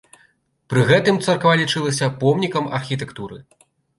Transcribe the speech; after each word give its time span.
Пры 0.73 0.85
гэтым 0.91 1.19
царква 1.25 1.51
лічылася 1.61 2.09
помнікам 2.23 2.71
архітэктуры. 2.81 3.37